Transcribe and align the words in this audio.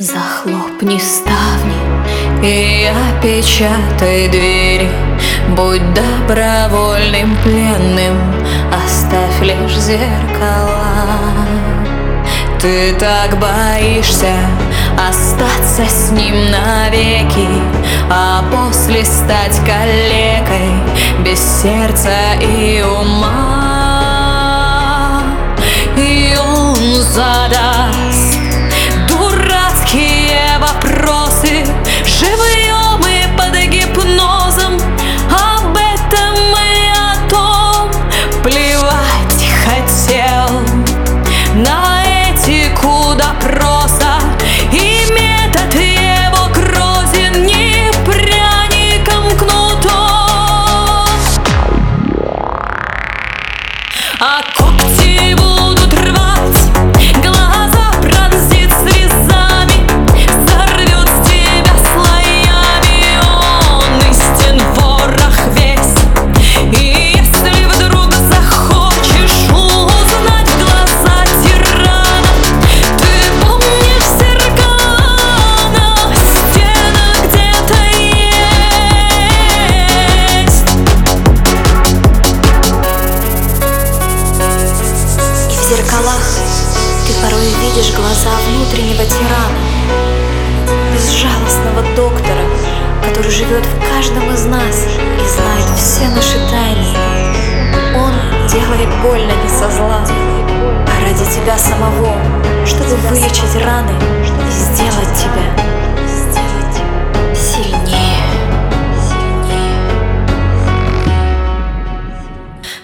Захлопни 0.00 0.98
ставни 0.98 1.74
и 2.42 2.88
опечатай 2.88 4.28
двери. 4.28 4.90
Будь 5.50 5.82
добровольным 5.92 7.36
пленным, 7.42 8.18
оставь 8.72 9.42
лишь 9.42 9.76
зеркала. 9.76 10.86
Ты 12.58 12.94
так 12.94 13.38
боишься 13.38 14.32
остаться 15.06 15.84
с 15.86 16.10
ним 16.10 16.50
навеки 16.50 17.48
А 18.10 18.42
после 18.50 19.04
стать 19.04 19.60
калекой 19.66 20.80
без 21.22 21.38
сердца 21.60 22.32
и 22.40 22.82
ума. 22.82 23.60
И 25.98 26.34
он 26.38 27.02
задаст 27.02 27.79
А 43.22 43.59
зеркалах 86.10 86.24
ты 87.06 87.12
порой 87.22 87.46
видишь 87.62 87.92
глаза 87.94 88.30
внутреннего 88.48 89.04
тирана, 89.04 89.58
безжалостного 90.92 91.82
доктора, 91.96 92.44
который 93.04 93.30
живет 93.30 93.64
в 93.64 93.88
каждом 93.88 94.32
из 94.32 94.44
нас 94.46 94.86
и 94.86 95.28
знает 95.28 95.66
все 95.76 96.08
наши 96.08 96.38
тайны. 96.50 96.96
Он 97.96 98.12
делает 98.48 98.88
больно 99.02 99.32
не 99.42 99.48
со 99.48 99.70
зла, 99.70 100.04
а 100.06 101.04
ради 101.04 101.24
тебя 101.34 101.58
самого, 101.58 102.16
чтобы 102.66 102.96
вылечить 103.08 103.56
раны 103.64 103.92
и 104.46 104.50
сделать 104.50 105.14
тебя. 105.16 105.70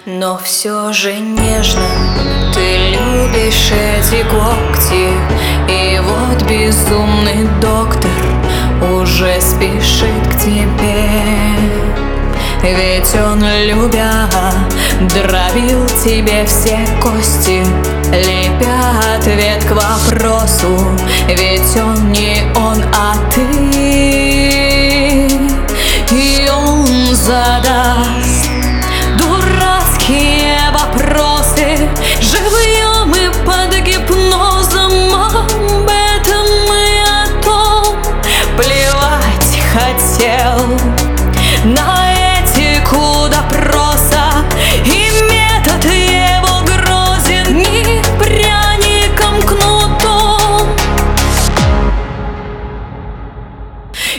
Но 0.09 0.39
все 0.43 0.93
же 0.93 1.19
нежно 1.19 1.83
любишь 3.27 3.71
эти 3.71 4.23
когти. 4.23 5.09
И 5.69 5.99
вот 5.99 6.43
безумный 6.49 7.47
доктор 7.61 8.11
уже 8.81 9.39
спешит 9.41 10.27
к 10.29 10.39
тебе. 10.39 11.09
Ведь 12.63 13.15
он, 13.15 13.43
любя, 13.65 14.27
дробил 14.99 15.85
тебе 16.03 16.45
все 16.45 16.79
кости 17.01 17.63
Лепя 18.11 19.15
ответ 19.15 19.63
к 19.63 19.71
вопросу. 19.71 20.77
Ведь 21.27 21.77
он 21.77 22.11
не 22.11 22.43
он, 22.55 22.83
а 22.93 23.15
ты. 23.33 23.45
И 26.11 26.49
он 26.49 26.87
задаст 27.13 28.16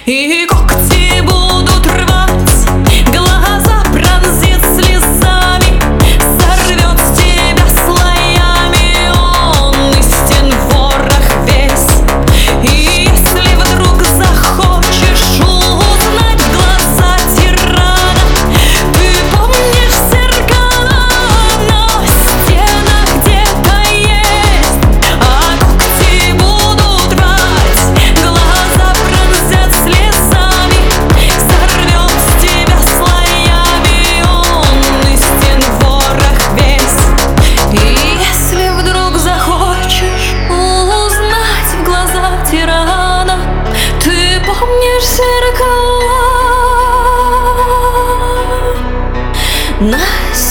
И 0.06 0.46
зеркала 49.77 49.81
на 49.81 49.99
стенах 50.33 50.46